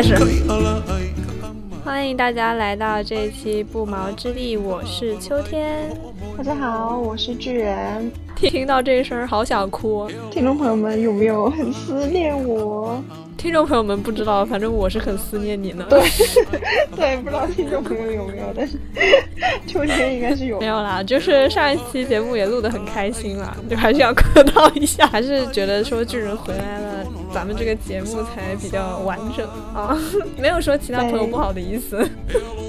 [0.00, 0.14] 开始。
[1.84, 5.90] 欢迎大家来到这一期不毛之地，我是秋天。
[6.38, 8.10] 大家好，我是巨人。
[8.34, 10.10] 听到这一声，好想哭。
[10.30, 13.02] 听众朋友们，有没有很思念我？
[13.36, 15.84] 听众朋友们不知道，反正我是很思念你呢。
[15.90, 16.00] 对，
[16.96, 18.78] 对，不知道听众朋友有没有，但是
[19.66, 20.58] 秋天应该是有。
[20.60, 29.96] 没有啦，就是上一期节目也录得很开心了，就还是要客套一下，还是觉得说巨人回来了，咱们这个节目才比较完整啊，
[30.38, 31.98] 没有说其他朋友不好的意思。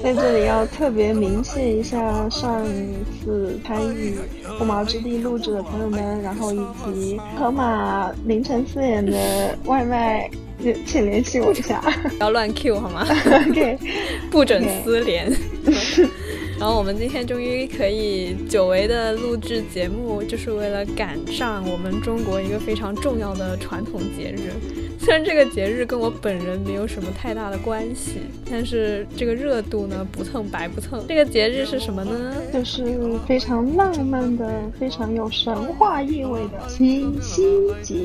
[0.02, 4.16] 在这里要特别明谢一下上一次参与
[4.58, 10.30] 不毛之地录制的朋友们，然后以及河马凌晨四点的外卖。
[10.86, 13.04] 请联系我一下，不 要乱 Q 好吗？
[13.50, 13.76] OK，
[14.30, 15.28] 不准私联。
[16.58, 24.52] 然后我们今天终于可以久违的录制节目，就是为了赶上我们中国一个非常重要的传统节日。
[25.00, 31.04] 虽然这个节日跟我本人没有什么太大的关系，但是这个热度呢不蹭白不蹭。
[31.08, 32.36] 这个节日是什么呢？
[32.52, 32.84] 就是
[33.26, 37.42] 非常浪漫的、非常有神话意味的七夕
[37.82, 37.96] 节。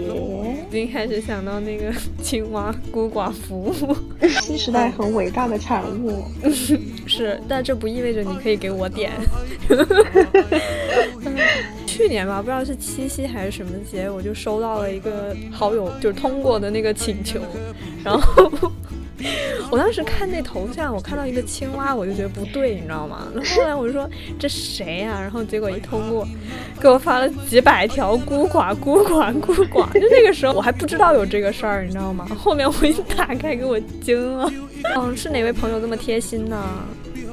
[0.70, 3.72] 已经开始想到那个 青蛙孤寡妇，
[4.42, 6.24] 新时代很伟大的产物。
[7.06, 9.12] 是，但这不意味着你可以给我点。
[11.86, 17.40] 去年吧，不知道是七夕还是什么节，我就收到了一个好友就是通过的那个请求，
[18.04, 18.52] 然后
[19.72, 23.28] 我当时看那头像，我看到一个青蛙，我就觉得不对，你知道吗？
[23.56, 25.20] 后来我就说这谁呀？
[25.20, 26.28] 然后结果一通过，
[26.80, 32.28] 给我发了几百条孤寡孤寡孤寡，就那个时候我还不知道有这个事儿，你知道吗？
[32.38, 34.48] 后面我一打开，给我惊了。
[34.96, 36.64] 嗯，是哪位朋友这么贴心呢？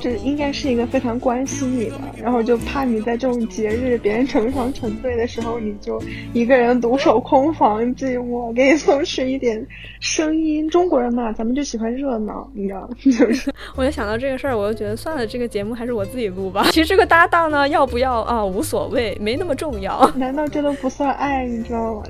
[0.05, 5.99] 这应该是一个非常关心你的，然后就怕你在这种节日别人成双成对的时候，你就
[6.35, 9.67] 一个人独守空房寂寞，给你送去一点
[10.01, 10.69] 声音。
[10.69, 12.89] 中国人嘛，咱们就喜欢热闹，你知道吗？
[13.03, 13.51] 就是。
[13.77, 16.67] 我就想到这个事儿，我就觉得算了，这个节目还是我自己录吧。
[16.67, 20.07] 其实这个搭档呢，要不要啊，无所谓，没那么重要。
[20.17, 22.03] 难道这都不算爱，你知道吗？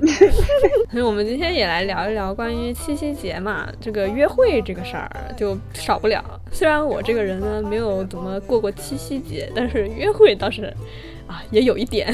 [0.91, 6.25] 所以我们今天也来聊一聊关于七夕节嘛，这个约会这个事儿就少不了。
[6.51, 7.84] 虽然我这个人呢，没有。
[7.85, 9.51] 有怎么过过七夕节？
[9.55, 10.65] 但是约会倒是，
[11.27, 12.13] 啊，也有一点，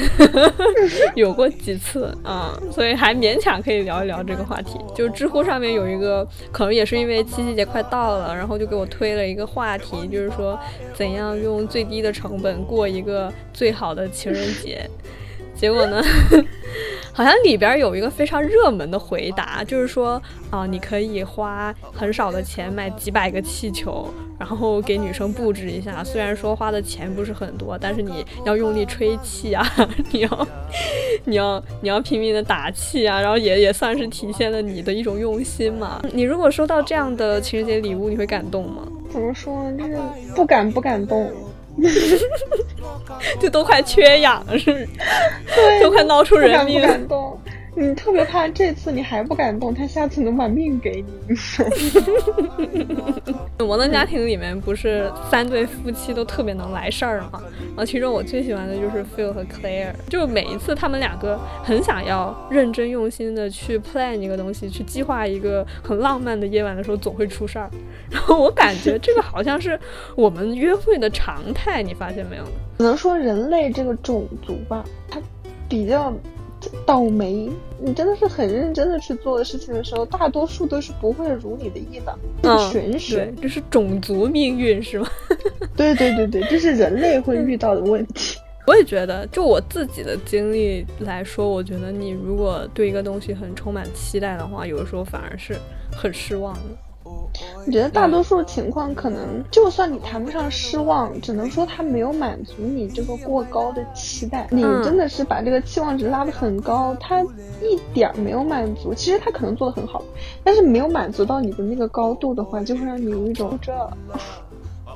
[1.15, 4.77] 有过几次啊，所以还勉强可以聊一聊这个话题。
[4.95, 10.59] 就知乎上面有一个，可能也是因为七夕节快到了，然后就给我推了一个话题，就是说
[10.93, 14.89] 怎样用最低的成本过一个最好的情人节。
[15.61, 16.01] 结果呢？
[17.13, 26.03] 好像里边有一个非常热门的回答，就是说啊，你可以花很少的钱买几百个气球，然后给女生布置一下。
[26.03, 29.63] 虽然说花的钱不是很多，但是你要用力吹气啊，
[30.09, 30.47] 你要，
[31.25, 36.01] 你要，你要拼命的打气啊，然后也也算是体现了你的一种用心嘛。
[36.11, 38.87] 你如果收到这样的情人节礼物，你会感动吗？
[39.11, 39.77] 怎么说呢？
[39.77, 39.99] 就是
[40.33, 41.29] 不敢不敢动。
[43.39, 44.87] 就都快缺氧了，是不是？
[45.81, 46.81] 都快闹出人命。
[46.81, 47.39] 不感动，
[47.73, 51.35] 你特别怕这次你还不敢动，他下次能把命给你。
[53.59, 57.41] 摩登家庭里面不是三对夫妻都特别能来事儿吗？
[57.69, 67.69] 然后其中我最喜欢的就是 Phil 和 Claire，就每一次他们两个很想要认真用心的去 plan 一个东西，去计划一个很浪漫的夜晚的时候，总会出事儿。
[68.09, 69.79] 然后我感觉这个好像是
[70.15, 72.43] 我们约会的常态，你发现没有？
[72.77, 75.21] 只能说人类这个种族吧，它
[75.69, 76.13] 比较。
[76.85, 77.49] 倒霉，
[77.79, 82.17] 你真的是很认真的去做的事情的时候，大多数都是不会如你的意的。
[82.71, 85.07] 玄学，这是种族命运是吗？
[85.75, 88.37] 对对对对，这是人类会遇到的问题。
[88.67, 95.55] 我也觉得，就我自己的经历来说，我觉得你如果对一个东西很充满期待的话，有的时候反而是
[95.91, 96.90] 很失望的。
[97.65, 104.47] 我觉得大多数情况，可能就算你谈不上失望，只能说他没有满足你这个过高的期待。
[104.51, 107.23] 你真的是把这个期望值拉得很高，他
[107.61, 108.93] 一点没有满足。
[108.93, 110.03] 其实他可能做的很好，
[110.43, 113.71] 但是没有满足到你的那个高度的话，就会让你有一种这。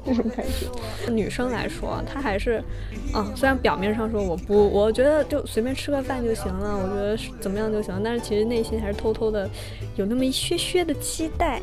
[0.05, 2.63] 这种感觉，女生来说，她还是，
[3.11, 9.49] 啊，虽然表面上说我不，我觉得就随便吃个饭就行了，我觉得怎么样就行，但是其实内心还是偷偷的
[9.95, 11.61] 有那么一些些的期待。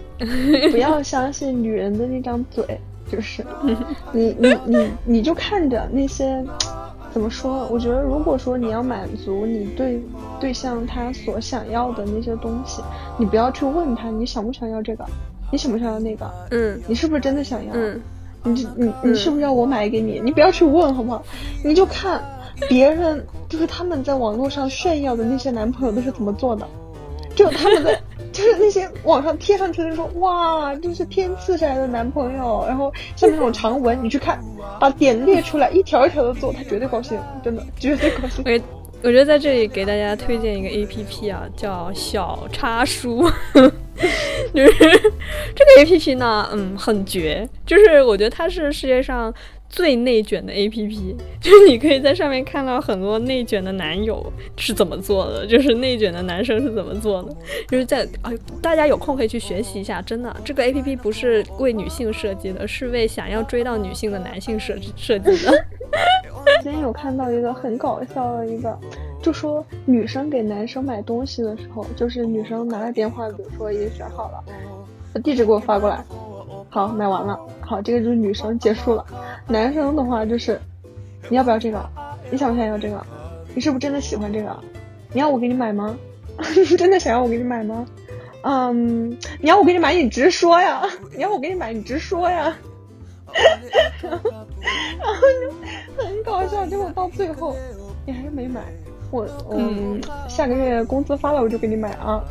[0.70, 2.64] 不要相信女人的那张嘴，
[3.10, 3.44] 就是
[4.12, 6.44] 你你你你就看着那些，
[7.12, 7.68] 怎么说？
[7.68, 10.02] 我觉得如果说你要满足你对
[10.40, 12.82] 对象他所想要的那些东西，
[13.18, 15.04] 你不要去问他你想不想要这个，
[15.52, 17.72] 你想不想要那个，嗯，你是不是真的想要？
[17.74, 18.00] 嗯。
[18.44, 20.20] 你你你是不是要我买给你？
[20.22, 21.22] 你不要去问好不好？
[21.64, 22.22] 你就看
[22.68, 26.66] 别人，就是他们在网络上炫耀的那些男朋友都是怎么做的，
[27.34, 28.00] 就他们在
[28.32, 34.42] 就是那些网上贴上去的说哇，就是天赐下来的男朋友，然后下面那种长文，你去看，
[34.80, 38.42] 把点列出来，一条一条的做，他绝对高兴，真的绝对高兴。
[39.02, 43.22] 我觉得在这里给大家推荐一个 A P P 啊，叫小叉叔，
[44.54, 44.72] 就是
[45.54, 49.32] 这个 A P P 呢，嗯，很绝，就是我觉得它是世界上。
[49.72, 57.34] 最内卷的 A P P， 就是你可以在上面看到很多内卷的男友是怎么做的，就是内卷的男生是怎么做的，
[57.68, 60.02] 就是在啊，大家有空可以去学习一下。
[60.02, 65.64] 真的，这个 A P P 不是为女性设计的，是为想要追到女性的男性设设计的。
[66.62, 68.78] 今天有看到一个很搞笑的一个，
[69.22, 74.42] 就说女生给男生买东西的时候，就是女生拿了电话，比如说已经选好了，
[75.12, 76.04] 把地址给我发过来。
[76.68, 77.38] 好，买完了。
[77.60, 79.04] 好，这个就是女生结束了。
[79.46, 80.60] 男生的话就是，
[81.28, 81.88] 你要不要这个？
[82.30, 83.04] 你想不想要这个？
[83.54, 84.56] 你是不是真的喜欢这个？
[85.12, 85.96] 你要我给你买吗？
[86.78, 87.86] 真的想要我给你买吗？
[88.44, 89.10] 嗯，
[89.40, 90.82] 你要我给你买，你直说呀！
[91.14, 92.56] 你要我给你买，你直说呀！
[94.02, 94.30] 然后，
[94.98, 95.61] 然后就
[96.22, 97.56] 很搞笑，结果到最后
[98.06, 98.62] 你还是没买。
[99.10, 102.22] 我，嗯，下个月工资发了我就给你买啊。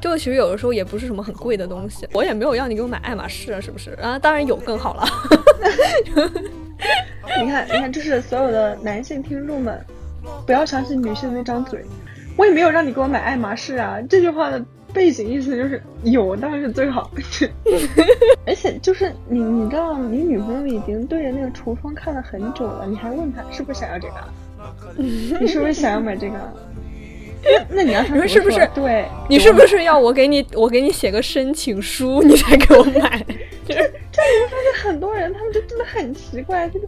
[0.00, 3.90] 就 其实有的时候也不是什么很贵的东西，我也没有要你给我买爱马仕啊，是不是？
[4.00, 5.04] 啊，当然有更好了。
[7.42, 9.84] 你看，你看，就是所有的男性听众们，
[10.46, 11.84] 不要相信女性那张嘴。
[12.36, 17.10] 我也没有让你给我买爱马仕啊，这句话的背景意思就是有当然是最好。
[18.46, 24.14] 而且就是你，你知道，你女朋友已经对着那个橱窗看了很久了，你还问她是不是想要这个？
[24.96, 26.36] 你是不是想要买这个？
[27.70, 28.68] 那你要说是不是？
[28.74, 33.24] 对，你是不是要我给你，我给你写个申请书，你才给我买？
[33.64, 33.80] 就是，
[34.12, 36.68] 这里面发现很多人，他们就真的很奇怪。
[36.68, 36.86] 这个，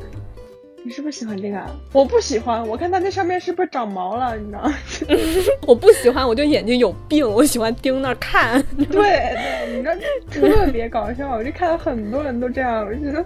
[0.84, 1.60] 你是不是喜欢这个？
[1.92, 4.36] 我不喜欢，我看它那上面是不是长毛了？
[4.36, 4.70] 你知道？
[5.66, 8.62] 我不喜欢，我就眼睛有病，我喜欢盯那儿看。
[8.76, 9.94] 对对，你知道
[10.28, 13.24] 特别搞笑，我就看到很多人都这样，我觉得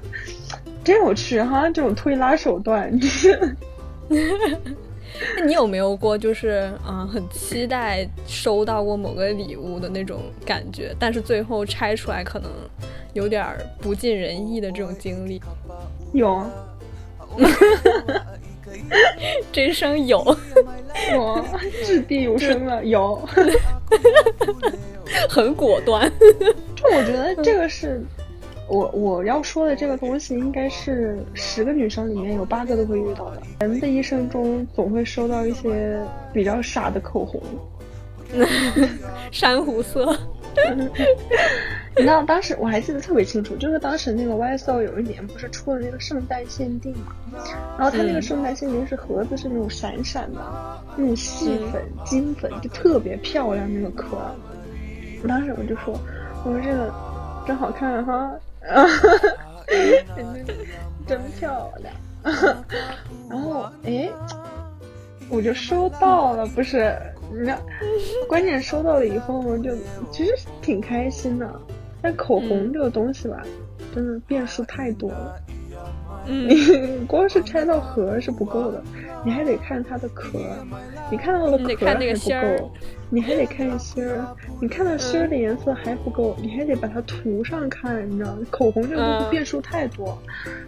[0.84, 2.90] 真有趣哈，这种推拉手段。
[4.08, 12.50] 那 你有没有过就是嗯很期待收到过某个礼物的那种感觉，但是最后拆出来可能
[13.14, 13.46] 有点
[13.80, 15.40] 不尽人意的这种经历？
[16.12, 16.44] 有，
[19.52, 20.18] 真声有，
[21.16, 21.44] 我
[21.84, 23.16] 掷地有声了，有，
[25.28, 26.10] 很果断。
[26.74, 28.04] 就我觉得这个是。
[28.68, 33.40] 我我要说的这个东西，应该是十个女生里面有八个都会遇到的。
[33.60, 36.00] 人的一生中总会收到一些
[36.32, 37.40] 比较傻的口红，
[39.30, 40.18] 珊瑚色。
[41.96, 47.14] 你知道当时我还记得特别清楚，就是当时那个 YSL 有一年不是出了那个圣诞限定嘛，
[47.78, 50.40] 然后它那个圣诞限定是盒子是那种闪闪的，
[50.96, 54.18] 那种细粉金粉，就特别漂亮那个壳。
[55.22, 55.98] 我当时我就说，
[56.44, 56.92] 我说这个
[57.46, 58.30] 真好看哈。
[58.68, 58.84] 啊，
[61.06, 61.94] 真漂亮。
[63.30, 64.10] 然后，哎，
[65.30, 66.94] 我就收到了，不是？
[67.32, 67.58] 那
[68.28, 69.70] 关键收到了以后，我就
[70.10, 71.60] 其实挺开心的。
[72.02, 73.42] 但口红这个东西吧，
[73.94, 75.40] 真的变数太多了。
[76.26, 76.54] 你
[77.06, 78.82] 光是拆到盒是不够的，
[79.24, 80.38] 你还得看它的壳。
[81.10, 82.28] 你看到了壳还不
[82.58, 82.70] 够，
[83.10, 84.26] 你还得看芯儿。
[84.60, 88.08] 你看到芯儿的颜色还不够，你还得把它涂上看。
[88.08, 90.16] 你知道，口红这个东西变数太多。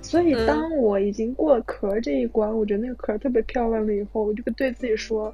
[0.00, 5.32] 所以当我已经过了壳这一关，我觉得那个壳特别漂亮了以后，我就对自己说，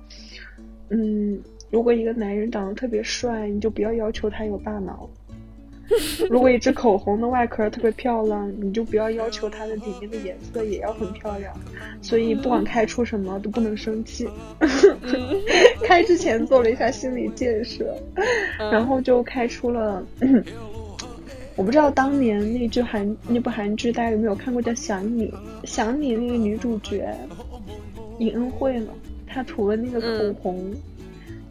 [0.88, 1.38] 嗯，
[1.74, 5.10] 如果一个男人长得特别帅，你就不要要求他有大脑。
[6.30, 11.52] 如果一支口红的外壳特别漂亮，你就不要要求它的里面的颜色也要很漂亮。
[12.00, 14.28] 所以不管开出什么都不能生气。
[15.82, 17.92] 开之前做了一下心理建设，
[18.70, 20.06] 然后就开出了。
[21.56, 25.26] 我不知道当年那剧韩那部韩剧大家有没有看过，叫《想你》。
[25.64, 27.12] 想你那个女主角
[28.20, 28.92] 尹恩惠呢，
[29.26, 30.72] 她涂了那个口红，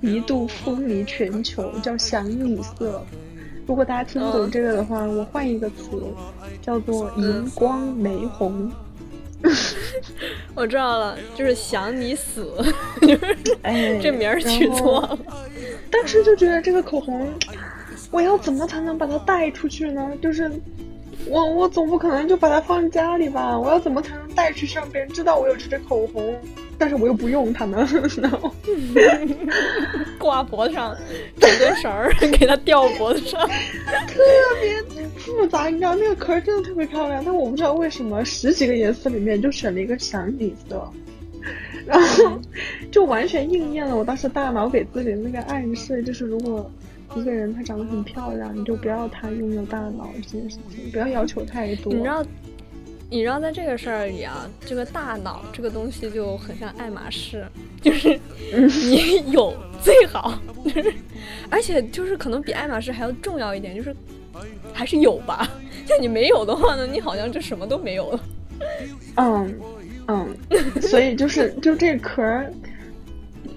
[0.03, 3.01] 一度风靡全球，叫想你色。
[3.65, 6.03] 如果大家听不懂这个的话，我换一个词，
[6.61, 8.69] 叫做荧光玫红。
[10.53, 12.53] 我知道了，就是想你死，
[13.01, 15.17] 就 是哎， 这名儿取错了。
[15.89, 17.29] 当时就觉得这个口红，
[18.11, 20.11] 我要怎么才能把它带出去呢？
[20.21, 20.51] 就是
[21.27, 23.57] 我我总不可能就把它放家里吧？
[23.57, 26.35] 我要怎么才能带去，让别人知道我有这支口红？
[26.77, 27.87] 但是我又不用它呢，
[28.21, 28.53] 然后
[30.19, 30.95] 挂脖子上，
[31.39, 33.47] 整根绳儿给它吊脖子上，
[34.07, 34.19] 特
[34.59, 35.67] 别复杂。
[35.67, 40.89] 你知道那个壳真的特别漂亮，但我不知道为什么十几个颜色里面就选了一个闪底色。
[41.85, 42.39] 然后
[42.91, 46.69] 就完全应验了我当时大脑给自己的那个暗示，就是如果
[47.15, 51.93] 一个人她长得很漂亮，你就不要她拥有大脑这件事情，不要要求太多。
[51.93, 52.25] 你知道，
[53.09, 57.45] 你知道在这个事儿里啊，这个大脑这个东西就很像爱马仕，
[57.81, 58.19] 就是
[58.51, 60.93] 你有最好，就是
[61.49, 63.95] 而且就是可能比爱马仕还要重要一点，就是
[64.73, 65.49] 还是有吧。
[65.85, 68.19] 就你没有的话呢，你好像就什么都没有了。
[69.17, 69.59] 嗯
[70.07, 70.35] 嗯，
[70.81, 72.51] 所以就是就这壳儿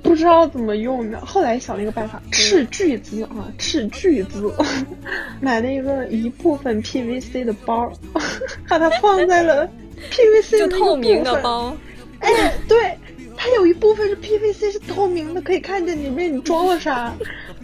[0.07, 4.53] 不知道怎么用的，后来想了一个办法，斥巨资啊，斥巨资。
[5.41, 7.93] 买了一个一部分 PVC 的包，
[8.69, 9.69] 把它放在了
[10.11, 11.77] PVC 就透明的包。
[12.21, 12.97] 哎，对，
[13.37, 17.13] 它有一部分是 PVC 是透明的，可以看见里面你装了啥，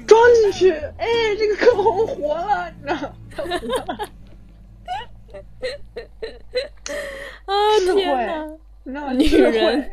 [0.06, 1.06] 装进去，哎，
[1.38, 3.14] 这个口红活了，你知道
[3.86, 3.98] 吗？
[7.46, 7.54] 啊
[7.94, 9.12] 天哪！
[9.12, 9.90] 女人，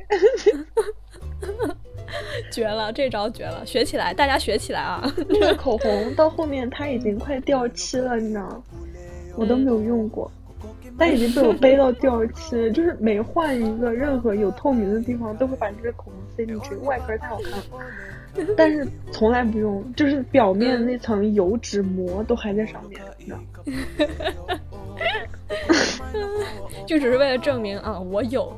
[2.52, 5.04] 绝了，这招绝了，学起来，大家学起来啊！
[5.30, 8.64] 那个口红到后面它已经快掉漆了，你知道
[9.36, 10.32] 我都没有用过，
[10.98, 17.64] 但已经被我背到掉漆，就是每换一个任何有透明的地方，都会把这个口红塞进去，外壳太好看了，
[18.56, 23.40] 但是从来不用，就是表面那层油脂膜都还在上面，你知道。
[26.86, 28.52] 就只是为了证明啊，我有。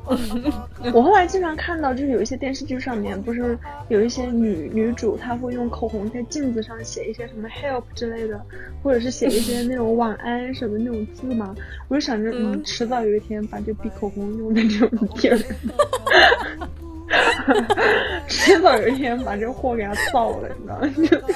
[0.92, 8.40] 我后来经常看到，就是有一些电视剧上面，不是有一些女女主，她会用口红在镜子上写一些什么 help 之类的，
[8.82, 11.54] 或者是写一些那种晚安什么那种字嘛。
[11.88, 15.38] 我就想着，嗯，迟早有一天把这笔口红用在这种地儿。
[18.28, 20.48] 迟早有一天把这货给他造了，
[20.94, 21.28] 你知道吗？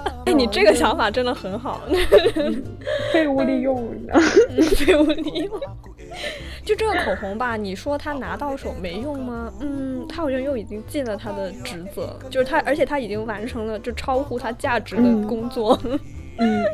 [0.26, 1.80] 哎，你这个想法真的很好，
[3.12, 4.26] 废物利用，你知道吗？
[4.76, 5.60] 废物利用。
[6.64, 9.52] 就这个口红吧，你说他拿到手没用吗？
[9.60, 15.78] 嗯，他好像又已经尽了他的职责，就是他，而且他已经完成了就超乎他价值的工作。
[15.84, 15.98] 嗯，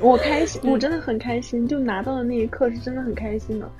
[0.02, 3.70] 我开心，我真的很开心，就拿到的那一刻是真的很开心的。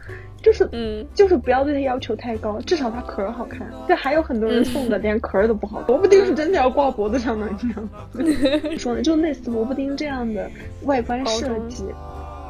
[0.43, 3.67] 就是，嗯，就是不要对它要求太高，至少它壳儿好看。
[3.89, 7.91] 这还有很多人送的连壳儿都不好，萝卜丁是真的要挂脖子上的，你知道吗？
[8.79, 10.49] 说呢，就类似萝卜丁这样的
[10.83, 11.85] 外观设计，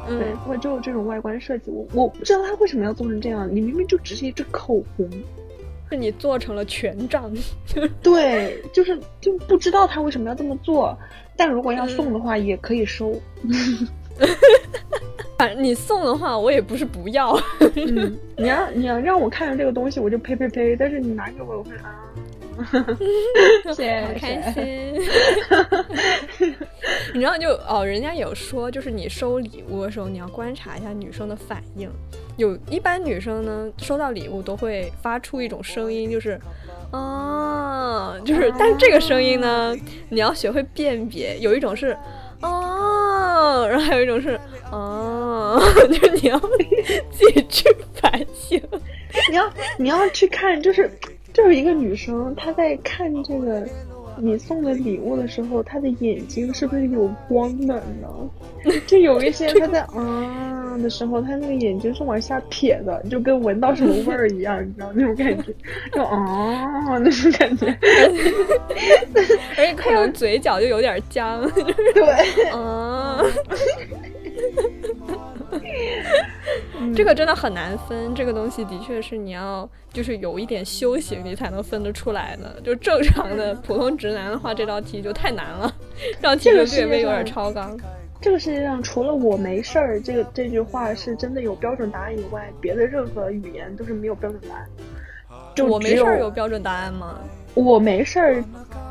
[0.07, 3.47] 对，我就这种外观设计，我我不知道他为什么要做成这样。
[3.49, 5.09] 你明明就只是一支口红，
[5.89, 7.31] 是你做成了权杖。
[8.03, 10.95] 对，就是就不知道他为什么要这么做。
[11.37, 13.13] 但如果要送的话，也可以收。
[15.37, 17.39] 反 正你送的话，我也不是不要。
[17.75, 20.75] 嗯，你要你要让我看到这个东西，我就呸呸呸。
[20.75, 21.95] 但是你拿给我，我会啊，
[23.75, 24.95] 谢好开心。
[27.13, 31.89] 你知道就哦，人家有说，就是你收礼物的时候，你要观察一下女生的反应。
[32.37, 36.39] 有一般女生呢，收到礼物都会发出一种声音，就是
[36.91, 39.75] 啊，就是，但是这个声音呢，
[40.09, 41.37] 你要学会辨别。
[41.39, 41.97] 有一种是
[42.41, 44.39] 哦，然后还有一种是
[44.71, 45.59] 哦。
[45.89, 46.37] 就是你要
[47.09, 48.61] 自己去反省，
[49.29, 50.91] 你要你要去看，就是
[51.37, 53.63] 就是一个女生，她在看这个
[54.17, 58.09] 你送的礼物的时候，她的眼睛是不是有光的呢？
[58.87, 65.53] 就有一些她在啊的时候，她那个眼睛是往下撇的，就跟闻到什么味儿一样，你知道那种感觉，
[65.93, 67.67] 就啊那种感觉，
[69.57, 71.47] 而且可能嘴角就有点僵，
[71.93, 73.21] 对啊。
[76.95, 82.59] 这个真的很难分，这个东西的确是你要就是有一点修行，你才能分得出来的。
[82.61, 85.73] 就正常的普通直男的话，这道题就太难了，
[86.21, 87.77] 这道题略微有点超纲。
[88.19, 94.67] 这个世界上除了我没事儿这个这句话是真的有标准答案以外，别的任何语言都是没有标准答案。
[95.55, 97.19] 就我没事儿有标准答案吗？
[97.63, 98.43] 我没事儿，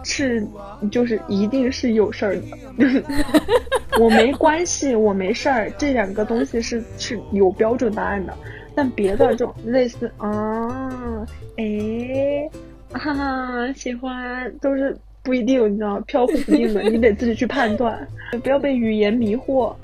[0.03, 0.47] 是
[0.91, 2.43] 就是一定是有事儿的。
[4.01, 8.35] 我没关系，我没事儿，这两个东西是是有标准答案的。
[8.75, 12.49] 但别的这种类似啊，哎，
[12.93, 14.97] 哈哈，喜欢都是。
[15.23, 18.07] 不一定，你知道，飘忽不定的，你得自己去判断，
[18.45, 19.75] 不要被语言迷惑。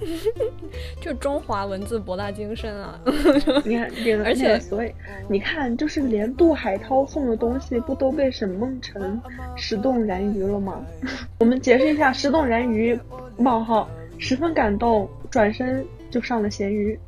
[1.00, 3.00] 就中华文字博大精深啊！
[3.64, 3.90] 你看，
[4.24, 4.92] 而且所以
[5.28, 9.20] 你看，就是连杜海涛送的东西，不都被沈梦辰
[9.56, 10.84] 石动燃鱼了吗？
[11.38, 12.98] 我们解释一下，石动燃鱼
[13.36, 13.88] 冒号，
[14.18, 16.98] 十分感动，转身就上了咸鱼。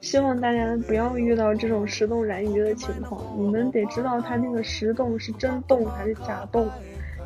[0.00, 3.22] 希望大家不要遇到这种石动燃鱼的情况。
[3.38, 6.68] 你们得知道，它那个石动是真动还是假动，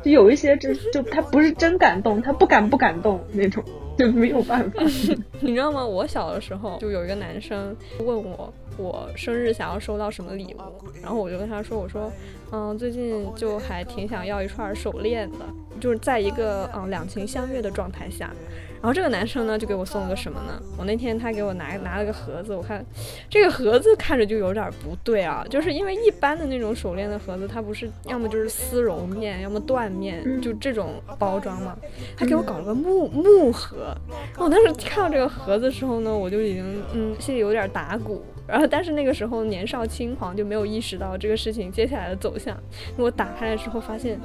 [0.03, 3.63] 就有一些就就他不是真感动，他不敢不敢动那种，
[3.97, 4.83] 就没有办法。
[5.41, 5.85] 你知道吗？
[5.85, 10.61] 我小的时候就有一个男生问我，我生日想要收到什么礼物，
[11.01, 12.11] 然后我就跟他说，我说，
[12.51, 15.39] 嗯，最近就还挺想要一串手链的，
[15.79, 18.31] 就是在一个嗯两情相悦的状态下。
[18.81, 20.61] 然后这个男生呢，就给我送了个什么呢？
[20.77, 22.83] 我那天他给我拿拿了个盒子，我看
[23.29, 31.75] 这个盒子看着就有点不对啊，就是因为一般的那种手链的盒子，它不是要么就是丝绒面，要么缎面，就这种包装嘛。
[32.17, 33.95] 他给我搞了个木木盒，
[34.37, 38.23] 我当时看到这个盒子的时候呢，我就已经嗯心里有点打鼓。
[38.47, 42.57] 然后但是那个时候年少轻狂，就没有意识到这个事情接下来的走向。
[42.97, 44.19] 我打开了之后，发现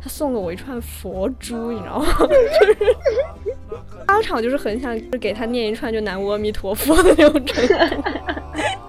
[0.00, 2.06] 他送了我一串佛珠，你知道吗？
[2.28, 2.66] 就
[3.50, 3.53] 是
[4.06, 7.74] 当场就是很想给他念一串就南无阿弥陀佛的那种程度。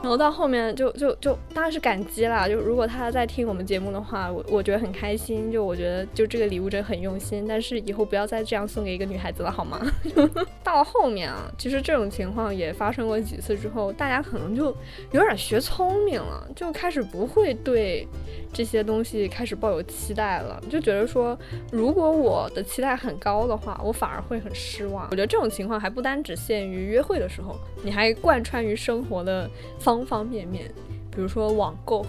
[0.05, 5.51] 然后到后面就就就当然是感激啦，就如果他在听我们节目的话，我我觉得很开心。
[5.51, 9.81] 就我觉得就这个礼物真的很用心，但是以后不要再这样送给一个女孩子了，好吗？
[10.63, 14.65] 到后面啊，其实这种情况也发生过几次之后，大家可能就
[15.11, 18.07] 有点学聪明了，就开始不会对
[18.53, 21.35] 这些东西开始抱有期待了，就觉得说
[21.71, 25.07] 如果我的期待很高的话，我反而会很失望。
[25.09, 30.69] 我觉得这种情况还不单只限于约会的时候，你还贯穿于生活的方方方面面，
[31.15, 32.05] 比如说网购，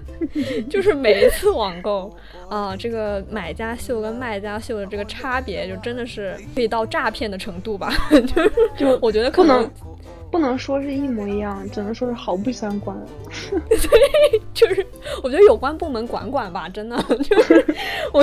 [0.68, 2.14] 就是每一次网购
[2.48, 7.92] 啊，这个买家秀跟卖家秀的这个差别，就真的是可以到诈骗的程度吧？
[8.10, 9.70] 就是就我觉得可能
[10.34, 12.96] 不能说是一模一样，只能说是毫不相关。
[13.70, 14.84] 对， 就是
[15.22, 17.64] 我觉得有关部门管管吧，真的 就是
[18.12, 18.18] 我，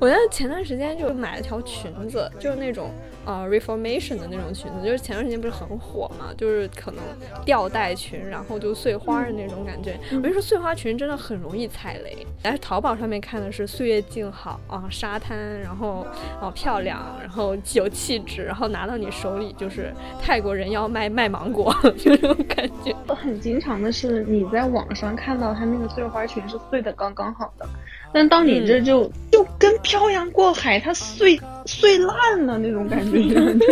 [0.00, 2.90] 我觉得前段时间就买了条裙子，就是那种。
[3.24, 7.04] 呃，reformation 的那种裙子，就是前段时间不是很火嘛，就是可能
[7.44, 10.00] 吊带裙，然后就碎花的那种感觉。
[10.12, 12.26] 我跟你说，碎花裙真的很容易踩雷。
[12.40, 16.06] 但是淘宝上面看的是岁月静好啊，沙滩，然后
[16.40, 22.94] 哦漂亮，然后有气质，然后拿到你手里就是泰国人妖卖卖芒果， 就这种感觉。
[23.14, 27.68] 很经常的是你在网上看到它那个碎花裙是碎的刚刚好的。
[28.12, 33.18] 但到你这就就跟漂洋过海，它碎碎烂了那种感觉，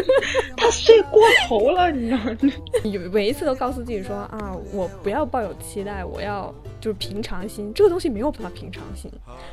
[0.54, 2.36] 它碎过头了，你知道吗？
[2.84, 7.72] 你每一次都告诉自己说啊，我不要抱有期待，我要就是平常心。
[7.74, 9.10] 这个东西没有办法平常心。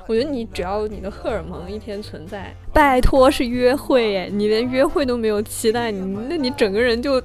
[0.08, 7.22] 我觉得你只要你的荷尔蒙一天存在，拜托是约会哎，你连约会都没有期待，你那你整个人就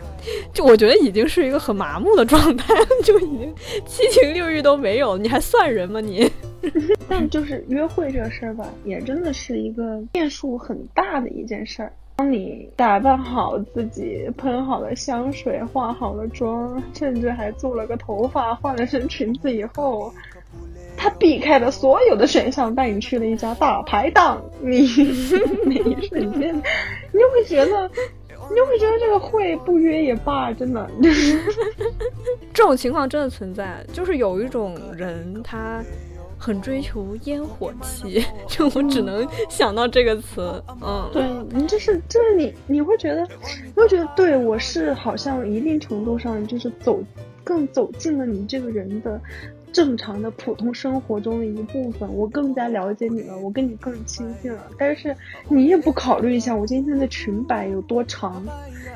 [0.55, 3.53] 就我觉得已经是一个很麻木的状态，就已经
[3.85, 6.31] 七情六欲都没有，你还算人吗你？
[7.09, 11.93] 但就是约会这事儿吧，也真的是一个变数很大大的一件事儿。
[12.17, 20.13] 当你打扮好自己，喷好了香水，化好了妆，甚至还做了个头发，换了身裙子以后，
[20.97, 24.43] 他避开了所有的选项，带你去了一家大排档。
[24.61, 24.81] 你
[25.65, 26.55] 那一瞬间，
[27.13, 27.89] 你就会觉得，
[28.51, 30.91] 你就会觉得这个会不约也罢，真的。
[32.53, 35.83] 这种情况真的存在，就是有一种人他。
[36.39, 40.63] 很追求烟火气，就我只能想到这个词。
[40.81, 43.27] 嗯，对你就是就是你你会觉得，
[43.65, 47.03] 你会觉得对我是好像一定程度上就是走
[47.43, 49.21] 更走进了你这个人的。
[49.73, 54.67] 正常的普通生活中的一部分，我更加了解你了，我跟你更亲近了。
[54.79, 55.15] 但是
[55.49, 58.43] 你也不考虑一下我今天的裙摆有多长，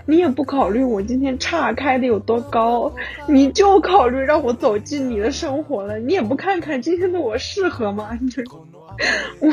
[0.06, 2.92] 你也不考虑我今天岔开的有多高，
[3.28, 5.98] 你就考虑让我走进你的生活了。
[5.98, 8.18] 你也不看看今天的我适合吗？
[9.40, 9.48] 我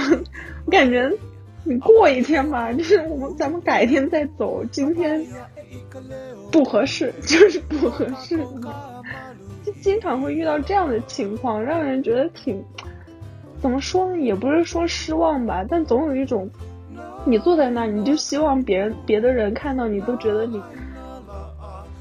[0.65, 1.11] 我感觉
[1.63, 5.25] 你过一天吧，就是我们咱们改天再走，今天
[6.51, 8.39] 不合适，就是不合适。
[9.65, 12.63] 就经常会遇到这样的情况，让人觉得挺
[13.61, 14.17] 怎么说呢？
[14.21, 16.49] 也不是说失望吧，但总有一种，
[17.25, 20.61] 你坐在那，你就希望别人别的人看到你都觉得你，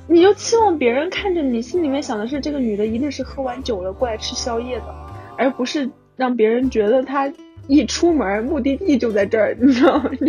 [0.07, 4.94] 你就期望别人看着你，心里面想的是这个女的一定是喝完酒了过来吃宵夜的，
[5.37, 7.33] 而不是让别人觉得她
[7.66, 10.11] 一出门目的地就在这儿，你知道吗？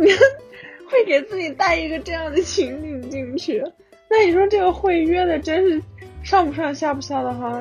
[0.00, 0.10] 你
[0.90, 3.62] 会给自己带一个这样的情景进去。
[4.16, 5.82] 那你说这个会约的真是
[6.22, 7.60] 上不上下不下的哈，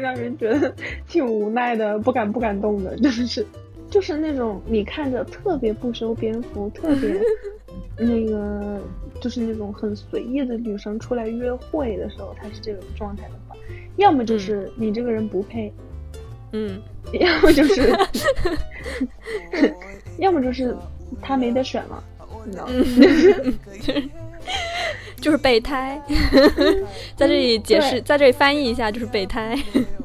[0.00, 0.74] 让人觉得
[1.08, 3.46] 挺无奈的，不敢不敢动的，真是，
[3.88, 7.18] 就是那种你看着特别不修边幅，特别
[7.96, 8.80] 那个，
[9.20, 13.56] 就是那种很随意的女生出来约会的时候，她是这种状态的话，
[13.96, 15.72] 要么就是你这个人不配，
[16.52, 16.82] 嗯，
[17.14, 17.96] 要么就是，
[20.18, 20.76] 要么就是
[21.22, 22.02] 他没得选了，
[22.44, 22.72] 你知道吗？
[25.20, 26.00] 就是备胎，
[27.16, 29.56] 在这里解释，在这里翻译一下，就是备胎。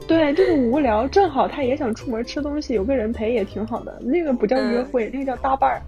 [0.07, 3.97] 对，就是无聊，正好他也想出门吃东西，有个人陪也挺好的。
[4.01, 5.81] 那个不叫约会，那个叫搭伴儿，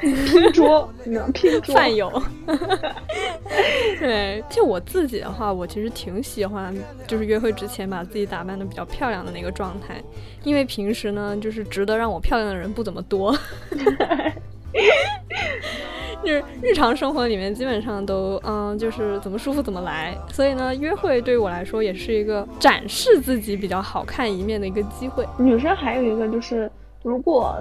[0.00, 2.10] 拼桌，你知道拼桌饭友。
[4.00, 6.74] 对，就我自己的话，我其实挺喜欢，
[7.06, 10.02] 就是约会之前把自己打扮的比较漂亮的那个状态，
[10.42, 13.36] 因为平时呢，就是值得让我漂亮的人不怎么多。
[16.24, 25.26] 就是日常生活里面基本上都嗯，就是怎么舒服怎么来，所以呢，约会对于我来说也是一个展示自己比较好看一面的一个机会。
[25.36, 26.70] 女生还有一个就是，
[27.02, 27.56] 如果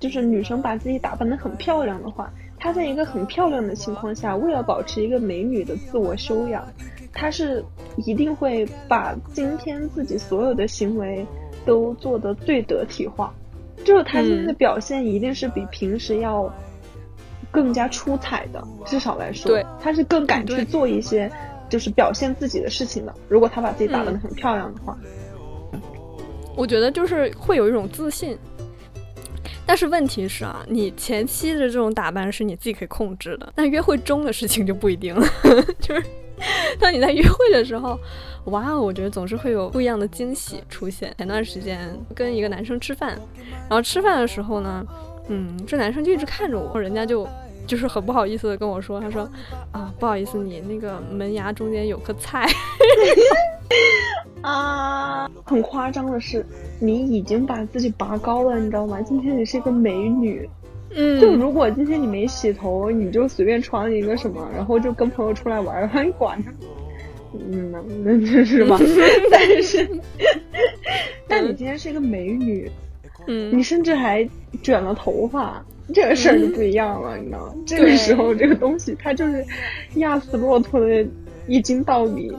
[0.00, 6.66] 就是女生把自己打扮的很漂亮的话，她在一个很漂亮的情况下，为了保持一个美女的自我修养，
[7.12, 7.64] 她是
[7.96, 11.24] 一定会把今天自己所有的行为
[11.64, 13.32] 都做得最得体化，
[13.84, 16.52] 就是她今天的表现一定是比平时要。
[17.50, 21.30] 更加出彩的，至少来说，对，他是更敢去做一些，
[21.68, 23.14] 就是表现自己的事情的。
[23.28, 24.96] 如果他把自己打扮的很漂亮的话，
[26.56, 28.38] 我觉得就是会有一种自信。
[29.66, 35.24] 但是问题是啊，你前期的这种打扮是你自己可以控制的，但约会中的事情就不一定了。
[35.78, 36.02] 就是
[36.78, 37.98] 当你在约会的时候，
[38.46, 41.14] 哇，我觉得总是会有不一样的惊喜出现。
[41.18, 43.10] 前段时间跟一个男生吃饭，
[43.68, 44.84] 然后吃饭的时候呢。
[45.32, 47.26] 嗯，这男生就一直看着我，人家就
[47.66, 49.22] 就是很不好意思的跟我说，他说
[49.70, 52.48] 啊，不好意思，你那个门牙中间有颗菜。
[54.42, 56.44] 啊，很夸张的是，
[56.80, 59.00] 你已经把自己拔高了，你知道吗？
[59.02, 60.48] 今天你是一个美女，
[60.96, 66.50] 嗯，就如果今天你没洗头，你就随便穿一个什么，然后就跟朋友出来玩， 你管他？
[67.34, 67.80] 嗯，那
[68.16, 68.76] 那是吧？
[69.30, 69.88] 但是，
[71.28, 72.68] 但你今天是一个美女。
[73.26, 74.26] 嗯，你甚至还
[74.62, 77.54] 卷了头发，这个事儿就不一样了，你知道吗？
[77.66, 79.44] 这个时候，这个东西它就是
[79.94, 81.06] 压死骆驼的
[81.46, 82.30] 一斤稻米。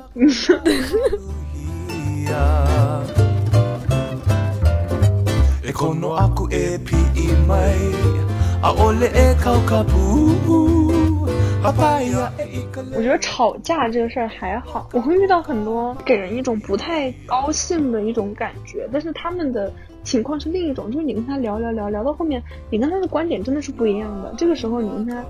[12.94, 19.72] 我觉得吵架这个事儿还好，我会遇到很多给人一种不太高兴的一种感觉，但是他们的。
[20.04, 24.34] 情况是另一种，就是你跟他聊聊聊聊到后面，你跟他的观点真的是不一样的。
[24.38, 25.24] 这个时候你跟他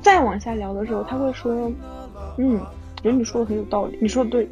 [0.00, 1.70] 再往下聊的时候，他会说
[2.38, 2.58] ：“嗯，
[3.02, 4.48] 觉得你说的很有道理，你说的对。”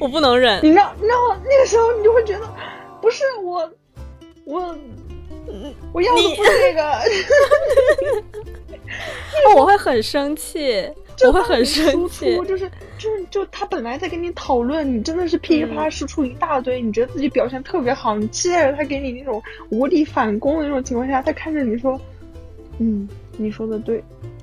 [0.00, 1.40] 我不能忍，你知道，你知道吗？
[1.44, 2.46] 那个时候你就会觉得，
[3.00, 3.70] 不是我，
[4.44, 4.76] 我，
[5.92, 7.00] 我要的不是这个，
[9.56, 10.90] 我会很生气。
[11.26, 22.00] 我会很生气，就是就是就他本来在跟你讨论，你真的是噼里啪啦输出一大堆，你觉得自己表现特别好，你期待着他给你那种无力反攻的那种情况下，他看着你说，
[22.78, 24.02] 嗯，你说的对，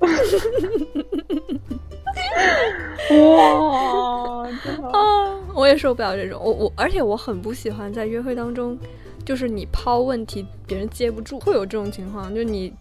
[3.10, 8.78] 哇，真的啊， 我也受不了这种，我我而且我很不喜欢在约会当中，
[9.24, 12.72] 就是你抛问题别人接不住，会有这种情况，就你。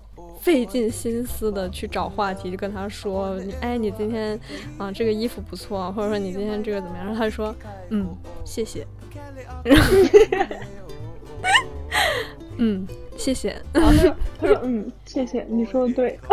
[0.42, 4.40] 费尽心思的去找话题，就跟他说：“你哎，你今天
[4.78, 7.54] 啊，这个衣服不错，或者说你今天这个怎么样？”然后他说
[7.90, 8.08] ：“嗯，
[8.46, 8.86] 谢谢。
[12.58, 13.56] ”嗯，谢谢。
[13.74, 13.92] 他
[14.48, 16.20] 说：“嗯，谢谢，你说的对。”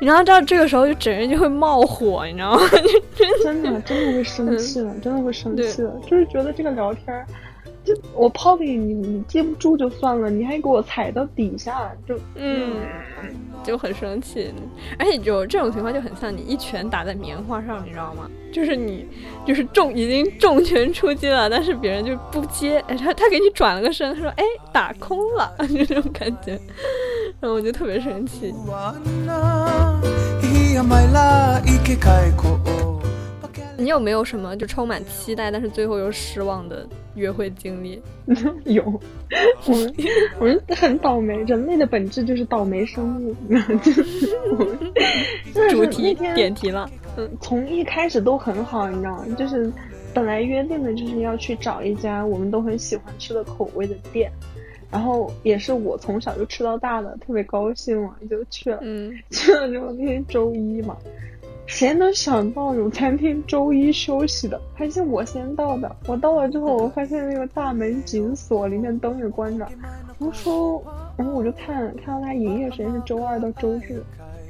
[0.00, 2.60] 你知道，到这个时候就整人就会冒火，你知道吗？
[3.42, 7.26] 真的，真的会生气了，真的会生气了，就是觉得这个聊天。
[8.14, 12.72] 我抛给你，你接不住就算了，你还给我踩到底下，就嗯，
[13.62, 14.52] 就很生气。
[14.98, 18.28] 而且就这种情况就很像你一拳打在棉花上，你知道吗？
[18.50, 19.06] 就是你
[19.46, 26.52] 就是重已经重拳出击了，但是别人就不接，哎，他他给你转了个身，他说哎打空了， 就这种感觉，
[27.40, 28.54] 然后我就特别生气。
[33.88, 37.98] 你有没有什么就充满期待，但是最后又失望的约会经历？
[38.70, 38.84] 有，
[39.64, 39.94] 我们
[40.38, 41.34] 我们很倒霉。
[41.44, 43.34] 人类的本质就是倒霉生物。
[45.70, 46.86] 主题点题了。
[47.16, 49.24] 嗯，从一开始都很好，你知道吗？
[49.38, 49.72] 就是
[50.12, 54.30] 本来约定的就是要去找一家我们都很喜欢吃的口味的店，
[54.90, 58.80] 然后也是我从小就吃到大的，特别高兴嘛，就去了。
[58.82, 60.94] 嗯，去了之后那天周一嘛。
[61.68, 64.58] 谁能想到有餐厅周一休息的？
[64.74, 65.96] 还是我先到的。
[66.06, 69.68] 我到了之后，我发现那个大门紧锁，里面灯也关着。
[70.18, 70.82] 我说，
[71.14, 74.02] 然后我就看看到他营业时间是周二到周日。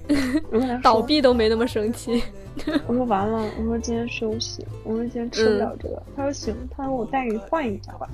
[0.81, 2.23] 倒闭都没那么生气。
[2.87, 6.01] 我说完了，我说今天休息，我说今天吃不了这个。
[6.17, 8.09] 他说行，他说我带你换一家吧。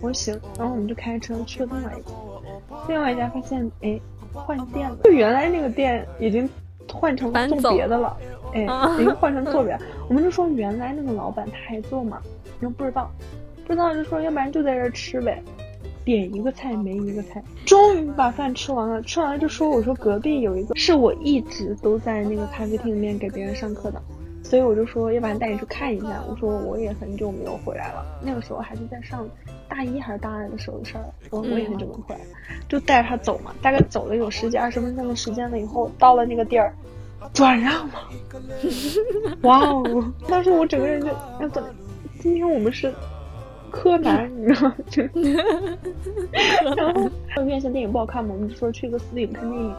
[0.00, 2.12] 我说行，然后我们就开车去了另外一家。
[2.88, 4.00] 另外一家发现，哎。
[4.32, 6.50] 换店了，就原来那个店已经
[6.92, 8.16] 换成做别的了，
[8.54, 8.62] 哎，
[9.00, 9.76] 一个换成 做别。
[10.08, 12.20] 我们就说原来那个老板他还做吗？
[12.60, 13.10] 说不知道，
[13.66, 15.42] 不知道就说要不然就在这吃呗。
[16.04, 19.00] 点一个菜没一个菜，终于把饭吃完了。
[19.00, 23.98] 吃完了就说：“我说隔壁有一个是我一直都在那个咖啡厅里面给别人上课的，
[24.42, 26.22] 所以我就说要不然带你去看一下。
[26.28, 29.26] 我说我也很久没有回来了，那个时候还是在上
[29.66, 31.04] 大一还是大二的时候的事儿。
[31.30, 32.30] 我我也很久没回来了，
[32.68, 33.54] 就带着他走嘛。
[33.62, 36.74] 大概走了有十几二十分钟的时间了以后，到了那个地儿，
[37.32, 37.94] 转让吗。
[39.42, 40.12] 哇哦！
[40.28, 41.08] 当时我整个人就
[41.40, 41.68] 要怎么？
[42.20, 42.92] 今天我们是。”
[43.76, 44.76] 柯南， 你知道吗？
[47.26, 49.74] 然后院线电影不好看嘛，我们就说去一个私影看电影。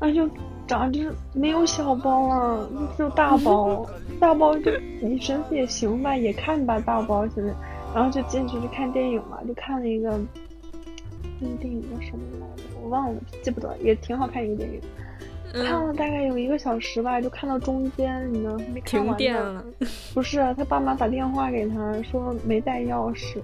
[0.00, 0.28] 那就
[0.66, 3.86] 长就是没有小包啊，只有大包。
[4.18, 7.54] 大包就你身子也行吧，也看吧，大包现在。
[7.94, 10.18] 然后就进去去看电影嘛，就看了一个
[11.38, 12.64] 那个电影叫什么来着？
[12.82, 14.80] 我忘了，记不得，也挺好看一个电影。
[15.52, 19.08] 看了大概有一个小时吧，就看到中间，你呢没看完。
[19.08, 19.62] 停电了。
[20.14, 23.38] 不是，他爸妈打电话给他说没带钥匙，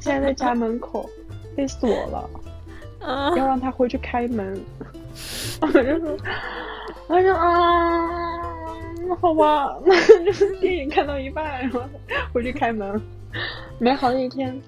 [0.00, 1.08] 现在在家 门口
[1.56, 2.30] 被锁了，
[3.36, 4.60] 要让他回去开门。
[5.60, 6.16] 我就说，
[7.08, 8.08] 我说啊，
[9.06, 9.94] 那好吧，那
[10.24, 11.80] 就是电影看到一半，然后
[12.32, 13.00] 回去开门。
[13.78, 14.60] 美好的一天。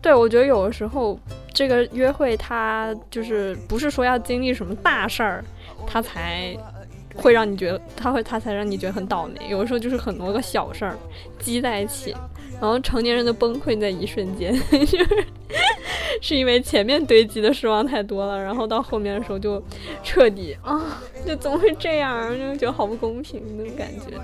[0.00, 1.18] 对，我觉得有的时候。
[1.60, 5.44] 这个约会，他就是不是说要经历什么大事儿，
[5.86, 6.56] 他才
[7.14, 9.50] 会让你觉得他会他才让你觉得很倒霉。
[9.50, 10.96] 有的时候就是很多个小事儿
[11.38, 12.16] 积在一起，
[12.58, 15.26] 然后成年人的崩溃在一瞬间， 就是
[16.22, 19.62] 是因为前面堆积的失望太多了，然后到后面的时候就
[20.02, 24.16] 彻底啊，就怎么会这样，就觉得好不公平那种感觉。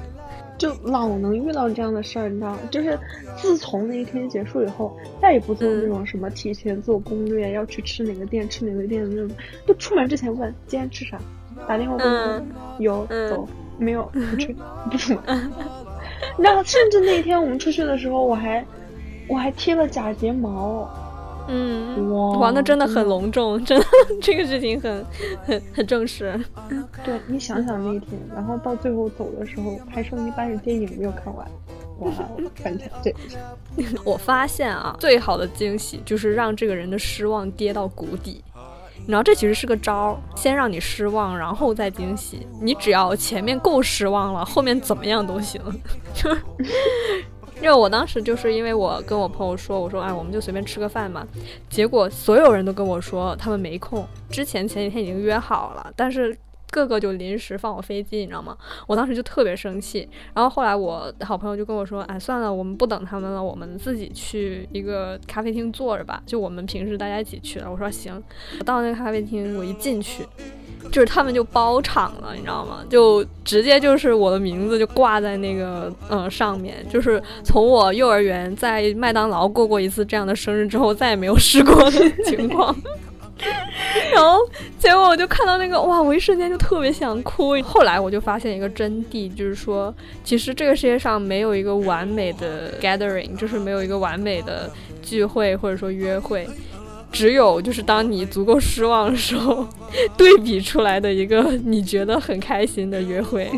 [0.59, 2.59] 就老能遇到这样的事儿，你知道吗？
[2.71, 2.99] 就是
[3.37, 9.37] 自从那一天结束以后，再也不做那种什么提前做攻略，要去吃哪个店，吃哪个店的那种。
[9.67, 11.19] 就出门之前问今天吃啥，
[11.69, 12.47] 打电话问
[12.79, 14.57] 有走没有不去
[14.91, 15.53] 不出门。
[16.39, 18.65] 然后甚至那一天我们出去的时候，我还
[19.29, 20.89] 我还贴了假睫毛。
[21.49, 23.87] 嗯，玩的真的很隆重， 真的
[24.21, 25.05] 这个事情很
[25.45, 26.39] 很很正式。
[27.05, 31.47] 对你想想那一天，然后到最后走的时候，还剩一半的电影没有看完，
[32.01, 32.13] 哇，
[32.57, 33.15] 反正对。
[34.05, 38.43] 我发现啊，最好的惊喜就是让这个人的失望跌到谷底。
[39.07, 42.45] 然后这其实是个招儿，先让你失望，然后再惊喜。
[42.61, 45.61] 你只要前面够失望了，后面怎么样都行。
[46.13, 46.35] 就。
[47.57, 51.27] 因为我当时就是因为我跟我朋友说，我说哎，我们就随便吃个饭嘛。
[51.69, 56.37] 结果所有人都跟我说他们没空，之前前几天已经约好了，但是
[56.71, 58.57] 个个就临时放我飞机，你知道吗？
[58.87, 60.07] 我当时就特别生气。
[60.35, 67.71] 然后后来我好朋友就跟我说，哎，算了，我们不等他们了，我们自己去一个咖啡厅坐着吧，就我们平时大家一起去的。
[67.71, 68.23] 我说行。
[68.59, 70.27] 我到那个咖啡厅，我一进去。
[70.91, 72.85] 就是他们就包场了，你知道吗？
[72.89, 76.77] 就直接就是我的名字就挂在那个嗯上面。
[76.91, 82.75] 就是从我幼儿园在麦当劳过过一次这样的生日之后，再也没有试过的 情况。
[84.15, 84.39] 然后
[84.79, 87.61] 结果我就看到那个哇，我一瞬间就特别想哭。
[87.61, 89.95] 后来我就发现一个真谛，就是说，
[90.25, 94.71] 其实这个世界上没有一个完美的 gathering，就是没有一个完美的
[95.03, 96.49] 聚会或者说约会。
[97.13, 99.67] 只有就是当你足够失望的时候，
[100.17, 103.51] 对比出来的一个你觉得很开心的约会，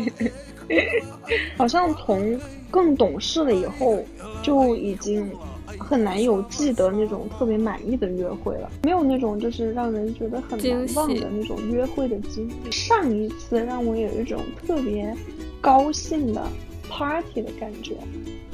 [1.57, 2.39] 好像从
[2.71, 4.03] 更懂事了以后，
[4.41, 5.29] 就已经
[5.77, 12.71] 很难有记得那种特别满意的约会了，没有那种就是让人觉得很难忘的那种约会的经历。
[12.71, 15.13] 上一次让我有一种特别
[15.59, 16.41] 高兴的
[16.87, 17.95] party 的感觉，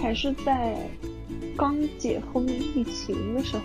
[0.01, 0.75] 还是在
[1.55, 3.63] 刚解封疫情的时候。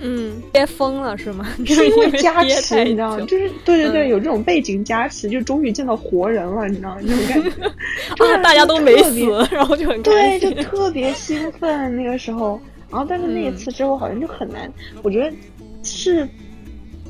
[0.00, 1.46] 嗯，憋疯了是吗？
[1.64, 3.20] 是因为加持，你知道吗？
[3.26, 7.00] 就是对对对，有这种背景加持，就终于见到活人了，你知道吗？
[7.02, 7.50] 那种感觉，
[8.16, 12.60] 就是，大家都没死，然后就很对，就特别兴奋那个时候。
[12.88, 14.72] 然后，但是那一次之后好像就很难。
[15.02, 15.34] 我觉得
[15.82, 16.26] 是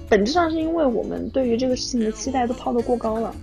[0.09, 3.35] 本质上是因为我们对于这个事情的期待都抛得过高了。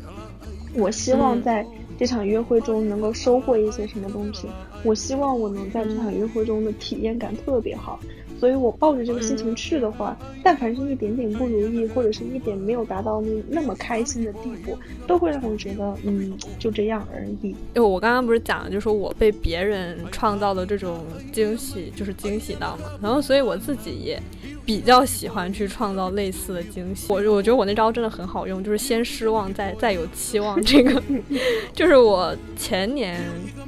[0.74, 1.64] 我希望在
[2.00, 4.48] 这场约会中能够收获一些什么东西，
[4.84, 8.00] 我希望我能在这场约会中的体验感特别好。
[8.40, 17.50] 所以我抱着这个心情去的话，但凡是一点点不如意，或者是一点没有达到那那么开心的地步，都会让我觉得，嗯，就这样而已。
[17.50, 22.92] 因为我刚刚不是讲了，就说我被别人创造的这种惊喜，就是惊喜到嘛。
[23.02, 24.22] 然后，所以我自己也
[24.66, 27.06] 比较喜欢去创造类似的惊喜。
[27.10, 30.62] 我我觉得我那招真的很好用，就是先失望，再再有期望。
[30.64, 31.02] 这个
[31.74, 33.22] 就是我前年，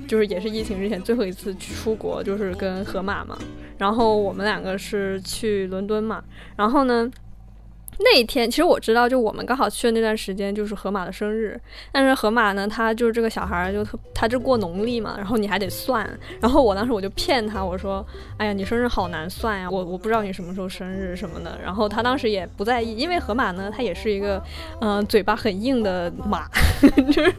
[0.05, 3.37] 就是也是疫情之前最后一次出国，就是跟河马嘛。
[3.77, 6.23] 然后我们两个是去伦敦嘛，
[6.55, 7.09] 然后呢，
[7.99, 11.59] 那一天，其实我知道，就我们刚好去的那段时间就是河马的生日。
[11.91, 16.07] 但是河马呢，他就是这个小孩儿，就特他这过农历嘛，然后你还得算。
[16.41, 18.05] 然后我当时我就骗他，我说
[18.37, 24.41] ：“哎呀，你生日好难算呀，我我不知道你什么时候生日什么的。”然后他当时也不在意，因为河马呢，他也是一个
[24.81, 26.47] 嗯嘴巴很硬的马，
[26.81, 27.33] 就是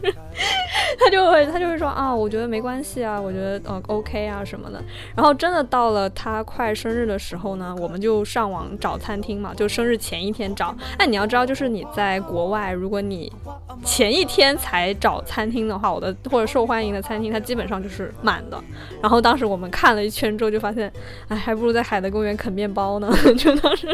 [0.99, 4.83] 他就会他就会说啊，我觉得没关系啊，我觉得呃 OK 啊什么的。
[5.15, 10.75] 然后真的到了他快生日的时候呢，我们就上网找餐厅嘛，就生日前一天找。
[10.97, 13.31] 哎，你要知道，就是你在国外，如果你
[13.83, 18.61] 前一天才找餐厅的话，我的或者受欢迎的餐厅，它基本上就是满的。
[19.01, 20.91] 然后当时我们看了一圈之后，就发现，
[21.27, 23.09] 哎，还不如在海德公园啃面包呢。
[23.37, 23.87] 就当时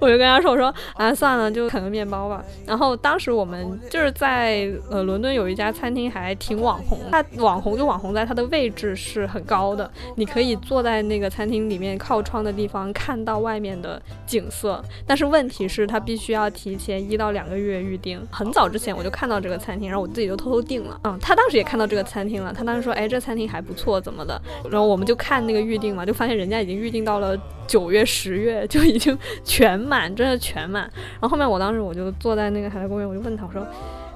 [0.00, 2.44] 我就跟他说，我说，啊，算了，就啃个面包吧。
[2.66, 14.82] 然后当时我们就是在呃伦敦有一家餐厅还挺网红，它网红就网红在它的位置是很高的，你可以坐在那个餐厅里面靠窗的地方看到外面的景色。
[15.06, 18.18] 但是问题是，它必须要提前一到两个月预定。
[18.30, 20.98] 很早之前我就看到这个餐厅，然后我自己就偷偷订了。
[21.04, 24.40] 嗯，他当时也看到这个餐厅了，他当时说，哎，这餐厅还不错，怎么的？
[24.70, 27.36] 然后我们就看那个预定嘛，就发现人家已经预定到了
[27.66, 30.82] 九月、十月，就已经全满，真的全满。
[31.14, 33.66] 然后后面我当时我就坐在那个海德公园，我就问他，我说，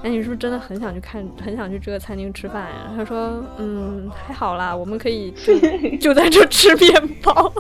[0.03, 2.93] 哎，你是不是真的很想去看，很想去这个餐厅吃饭呀？
[2.97, 5.59] 他说，嗯，还好啦，我们可以就
[5.99, 7.53] 就在这吃面包。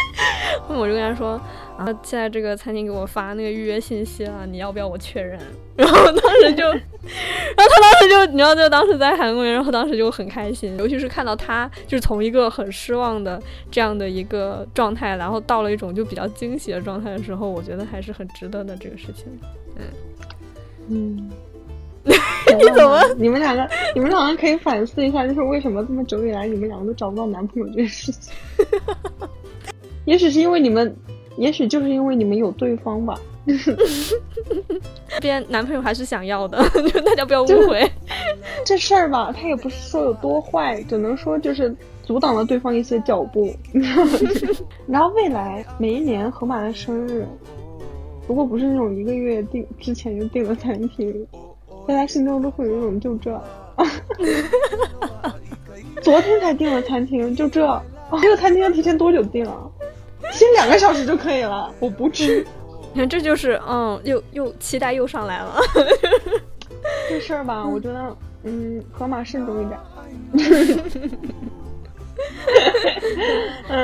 [0.68, 1.40] 我就跟他说。
[1.76, 5.38] 然后现在这个餐厅给我发那个预约信息了，你要不要我确认？
[5.76, 13.38] 然后当时就，然后他当时就，你知道，就当时在韩国，然后当时就很开心，尤其是看到他就是从一个很失望的
[13.70, 19.26] 这样的一个状态，然后到了一种就比较惊喜的状态的时候，我觉得还是很值得的这个事情。
[19.76, 19.84] 嗯
[20.88, 21.30] 嗯，
[22.06, 23.02] 你怎么？
[23.18, 28.32] 你们两个，你们两个可以反思一下，就是为什么这么久以来你们两个都找不到男朋友这件事情？
[30.06, 30.96] 也许是因为你们。
[31.36, 33.18] 也许就是因为你们有对方吧，
[35.20, 37.90] 边男朋友还是想要的， 就大家不要误会。
[38.64, 43.54] 这事儿吧，他也不是说有多坏，只能说就是阻挡了对方一些脚步。
[44.86, 47.26] 然后未来每一年河马的生日，
[48.26, 51.26] 如果不是那种一个月订之前就订了餐厅，
[51.86, 53.40] 在他心中都会有一种就这，
[56.00, 57.82] 昨天才订了餐厅，就这，
[58.20, 59.70] 这个餐厅要提前多久订啊？
[60.32, 62.44] 先两个小时就可以了，我不吃。
[62.92, 65.56] 你看，这就是嗯，又又期待又上来了。
[67.08, 69.78] 这事儿吧，我觉得嗯，河马慎重一点。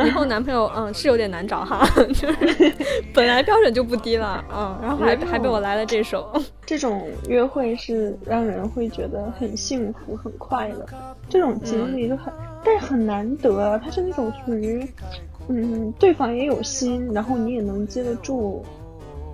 [0.06, 2.72] 以后男朋友嗯是有点难找哈，就是
[3.12, 6.32] 本来标准就不低了嗯，然后还还被我来了这手。
[6.64, 10.86] 这种约会是让人会觉得很幸福、很快乐，
[11.28, 12.32] 这种经历就很，
[12.64, 13.78] 但是很难得。
[13.84, 14.88] 它是那种属于。
[15.48, 18.62] 嗯，对方也有心，然后你也能接得住，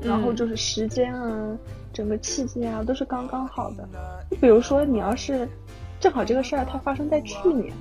[0.01, 1.57] 然后就是时间啊，
[1.93, 3.89] 整个契机啊都是刚刚好的。
[4.31, 5.47] 你比如说，你要是
[6.01, 7.73] 正好这个事儿它发生在去年，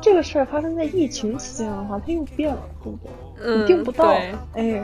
[0.00, 3.10] 这个事儿发生在疫情期间的话，它又变了，对不对？
[3.38, 4.16] 嗯，定不到。
[4.54, 4.82] 哎，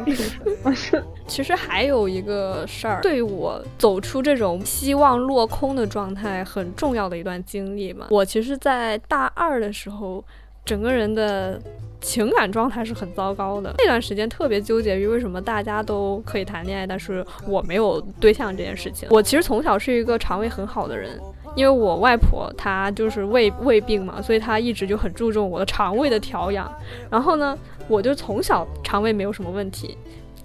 [1.27, 8.07] 其实还有一个事儿，对于我走出这种希望落空的状态很重要的一段经历嘛。
[8.11, 10.23] 我其实，在大二的时候，
[10.65, 11.61] 整个人的。
[12.03, 19.09] 情感状态是很糟糕的，那段时间特别纠结于为什么大家都可以谈恋爱，但是我没有对象这件事情。
[19.11, 21.19] 我其实从小是一个肠胃很好的人，
[21.55, 26.71] 因为我外婆她就是胃胃病嘛，所以她一直就很注重我的肠胃的调养。
[27.09, 27.57] 然后呢，
[27.89, 29.97] 我就从小肠胃没有什么问题，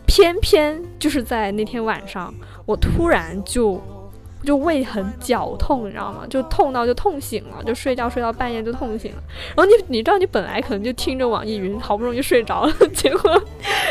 [0.05, 2.33] 偏偏就是在那天晚上，
[2.65, 3.81] 我突然就。
[4.43, 6.25] 就胃很绞痛，你知道吗？
[6.29, 9.17] 就痛到就痛醒了，就睡觉睡到半夜就痛醒了。
[9.55, 13.41] 然后你你知道，你本来可能就听着网易云，好不容易睡着了， 结果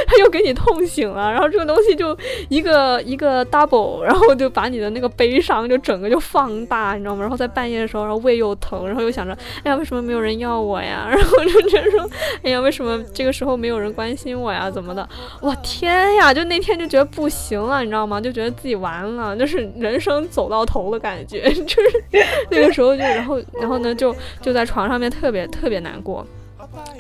[0.06, 1.30] 他又给你痛醒了。
[1.32, 2.16] 然后这个东西就
[2.48, 7.22] 一个一个 double，然后就把你的那个悲伤就整个就放大，你知道吗？
[7.22, 11.06] 然后在半夜的时候，然后胃又疼，然后又想着，哎呀，为什么没有人要我呀？
[11.10, 12.08] 然后就觉得说，
[12.42, 14.70] 哎呀，为什么这个时候没有人关心我呀？
[14.70, 15.06] 怎么的？
[15.40, 16.32] 我天呀！
[16.32, 18.20] 就那天就觉得不行了，你知道吗？
[18.20, 20.24] 就觉得自己完了，就是人生。
[20.36, 22.04] 走到头的感觉， 就是
[22.50, 26.26] 那个时候就，然后，然后呢，就就在床上面特别特别难过。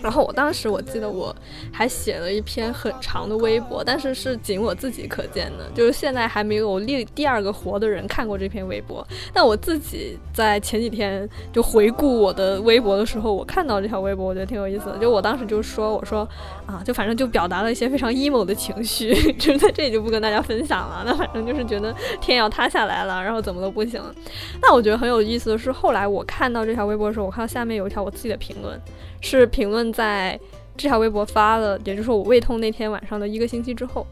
[0.02, 1.34] 然后我当时我记得我
[1.72, 9.06] 还写了一篇很长的微博，但是是仅我自己可见的，就是现在还没有另第二个活的人看过这篇微博。
[9.32, 14.98] 但我自己在前几天就回顾我的微博的时候，我看到这条微博，我觉得挺有意思的。
[14.98, 16.28] 就我当时就说，我说
[16.66, 21.02] 啊，就反正就表达了一些非常 emo 的情绪， 就是在这里就不跟大家分享了。
[21.06, 24.00] 那反正就是觉得天要塌下来了，然后怎么都不行。
[24.62, 28.80] 那我觉得很有意思的是，后来我看到这条微博的时候，我看到下面有一条我自己的评论。
[29.22, 30.38] 是评论在
[30.76, 34.06] 这条微博发了，也就是我胃痛那天晚上的一个星期之后，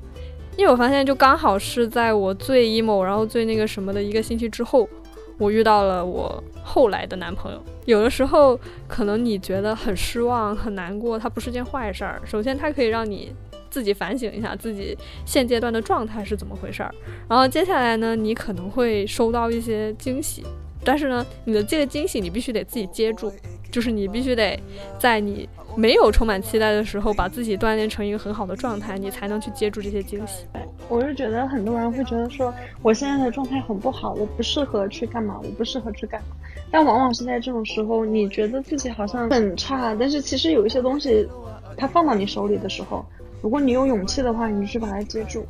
[0.57, 4.89] 因为我发现就刚好是在我最 emo，然后最那个什么的一个星期之后，
[5.37, 7.63] 我遇到了我后来的男朋友。
[7.85, 12.23] 有的时候可能你觉得很失望、很难过，它不是件坏事儿。
[12.25, 13.31] 首先，它可以让你
[13.69, 16.91] 自己反省一下自己现阶段的状态是怎么回事儿。
[17.29, 20.43] 然后接下来呢，你可能会收到一些惊喜，
[20.85, 23.33] 但是呢，你的这个惊喜你必须得自己接住，
[23.71, 24.59] 就是你必须得
[24.99, 25.49] 在你。
[25.77, 30.45] 没有充满期待的时候，把自己锻炼成一个很好的状态，你才能去接住这些惊喜。
[30.89, 36.37] 我是觉得很多人会觉得说，我现在的状态很不好，我不适合去干嘛，我不适合去干嘛。
[36.71, 41.29] 但往往是在这种时候，你觉得自己好像很差，但是其实有一些东西，
[41.77, 43.05] 它放到你手里的时候，
[43.43, 45.45] 如果你有勇气的话，你去把它接住。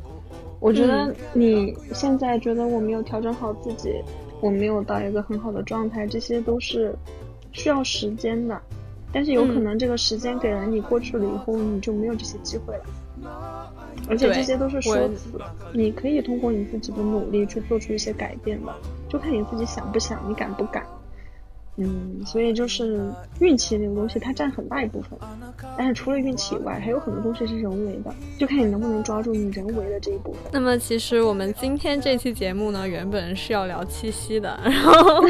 [0.59, 4.01] 我觉得你现在觉得我没有调整好自己，
[4.41, 6.95] 我没有到一个很好的状态，这些都是
[7.51, 8.61] 需要时间的。
[9.13, 13.71] 但是有可能这个时间给了你过去了以后，你就没有这些机会了。
[14.09, 15.39] 而且这些都是说辞，
[15.73, 18.75] 你可以通过你自己的努力去做出一些改变的，
[19.07, 20.85] 就看你自己想不想，你敢不敢。
[21.77, 25.19] 嗯，所以就是运气这个东西，它占很大一部分。
[25.77, 30.41] 但是除了运气以外，还有很多东西是人为的，就看你能不能抓住你人为的这一部分。
[30.53, 35.21] 那么，其实我们今天这期节目呢，原本是要聊七夕的， 然后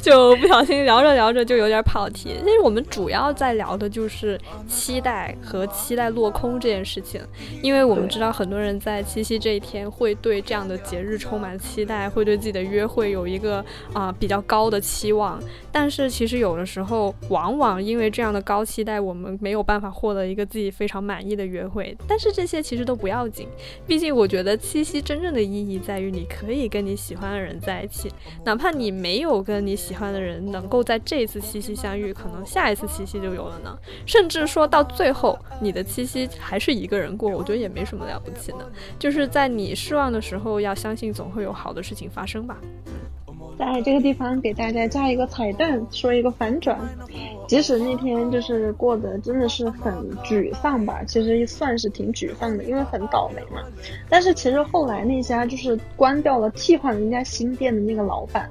[0.00, 2.34] 就不小心聊着聊着就有点跑题。
[2.42, 4.36] 其实我们主要在聊的就是
[4.66, 7.20] 期待和期待落空这件事情，
[7.62, 15.40] 因为我们知道很多人在七夕这一天会对这样的节日充满期待，会对自己的约会有一个啊比较高的期望，
[15.70, 15.91] 但。
[15.94, 21.94] 是，其实有的时候，往往因为这样的高期待，我们没有办法获得一个自己非常满意的约会。
[22.08, 23.46] 但是这些其实都不要紧，
[23.86, 28.10] 毕竟我觉得七夕真正的意义在于你可以跟你喜欢的人在一起，
[28.42, 33.78] 哪怕你没有跟你喜欢的人能够在这一次七夕相遇，可能下一次七夕就有了呢。
[34.06, 38.72] 甚至说到最后，你的七夕还是一个人过，我觉得也没什么了不起的。
[38.98, 42.56] 就是在你失望的时候，要相信总会有好的事情发生吧。
[42.86, 42.92] 嗯
[43.58, 46.78] 在这个地方给大家加一个彩蛋，说一个反转。
[47.46, 49.92] 即使那天就是过得真的是很
[50.24, 53.62] 沮丧吧，其实算是挺沮丧的，因为很倒霉嘛。
[54.08, 58.50] 但是其实后来那家就是关掉了，替换人家新店的那个老板。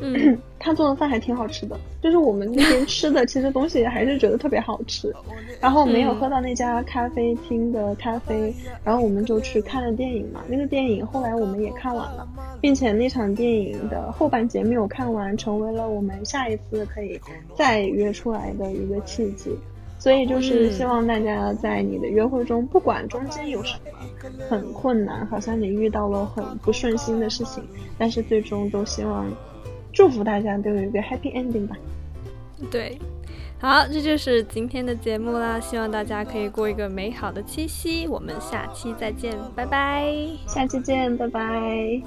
[0.00, 5.14] 嗯， 他做的饭还挺好吃的，就是我们那边吃的，其实东西还是觉得特别好吃。
[5.60, 10.42] 然后没有喝到那家咖啡厅的咖啡，然后我们就去看了电影嘛。
[10.48, 12.26] 那个电影后来我们也看完了，
[12.60, 17.20] 并且那场电影的后半节没有看完，成为了我们下一次可以
[17.56, 19.56] 再约出来的一个契机。
[19.96, 23.98] 所以就是希望大家在你的约会中，不管中间有什么
[24.50, 27.62] 很困难，好像你遇到了很不顺心的事情，
[27.96, 29.26] 但是最终都希望。
[29.94, 31.76] 祝福大家都有一个 happy ending 吧。
[32.70, 32.98] 对，
[33.60, 35.60] 好，这就是今天的节目啦。
[35.60, 38.06] 希望大家可以过一个美好的七夕。
[38.08, 40.12] 我们下期再见，拜拜。
[40.46, 42.02] 下期见，拜拜。